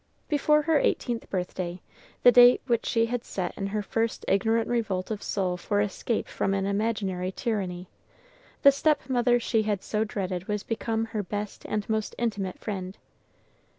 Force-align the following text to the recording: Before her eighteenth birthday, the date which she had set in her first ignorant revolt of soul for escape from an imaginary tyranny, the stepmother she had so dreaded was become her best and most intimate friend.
Before 0.27 0.63
her 0.63 0.79
eighteenth 0.79 1.29
birthday, 1.29 1.79
the 2.23 2.31
date 2.31 2.61
which 2.65 2.87
she 2.87 3.05
had 3.05 3.23
set 3.23 3.55
in 3.55 3.67
her 3.67 3.83
first 3.83 4.25
ignorant 4.27 4.67
revolt 4.67 5.11
of 5.11 5.21
soul 5.21 5.57
for 5.57 5.79
escape 5.79 6.27
from 6.27 6.55
an 6.55 6.65
imaginary 6.65 7.31
tyranny, 7.31 7.87
the 8.63 8.71
stepmother 8.71 9.39
she 9.39 9.61
had 9.61 9.83
so 9.83 10.03
dreaded 10.03 10.47
was 10.47 10.63
become 10.63 11.05
her 11.05 11.21
best 11.21 11.65
and 11.69 11.87
most 11.87 12.15
intimate 12.17 12.57
friend. 12.57 12.97